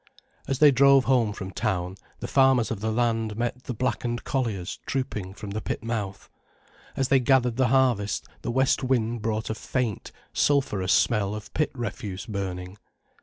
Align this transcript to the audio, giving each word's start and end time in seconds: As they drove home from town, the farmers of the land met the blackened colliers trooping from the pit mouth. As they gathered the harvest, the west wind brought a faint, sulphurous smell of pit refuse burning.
As 0.47 0.57
they 0.57 0.71
drove 0.71 1.03
home 1.05 1.31
from 1.31 1.51
town, 1.51 1.95
the 2.21 2.27
farmers 2.27 2.71
of 2.71 2.79
the 2.79 2.91
land 2.91 3.37
met 3.37 3.65
the 3.65 3.73
blackened 3.75 4.23
colliers 4.23 4.79
trooping 4.87 5.35
from 5.35 5.51
the 5.51 5.61
pit 5.61 5.83
mouth. 5.83 6.27
As 6.97 7.09
they 7.09 7.19
gathered 7.19 7.55
the 7.57 7.67
harvest, 7.67 8.25
the 8.41 8.49
west 8.49 8.83
wind 8.83 9.21
brought 9.21 9.51
a 9.51 9.53
faint, 9.53 10.11
sulphurous 10.33 10.91
smell 10.91 11.35
of 11.35 11.53
pit 11.53 11.69
refuse 11.75 12.25
burning. 12.25 12.79